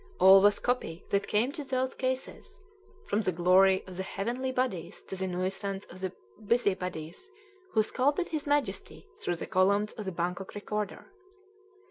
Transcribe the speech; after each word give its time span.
All 0.19 0.41
was 0.41 0.57
"copy" 0.57 1.05
that 1.11 1.27
came 1.27 1.51
to 1.51 1.63
those 1.63 1.93
cases, 1.93 2.59
from 3.05 3.21
the 3.21 3.31
glory 3.31 3.83
of 3.85 3.97
the 3.97 4.01
heavenly 4.01 4.51
bodies 4.51 5.03
to 5.03 5.15
the 5.15 5.27
nuisance 5.27 5.85
of 5.91 5.99
the 6.01 6.11
busybodies 6.43 7.29
who 7.73 7.83
scolded 7.83 8.29
his 8.29 8.47
Majesty 8.47 9.05
through 9.19 9.35
the 9.35 9.45
columns 9.45 9.93
of 9.93 10.05
the 10.05 10.11
Bangkok 10.11 10.55
Recorder. 10.55 11.05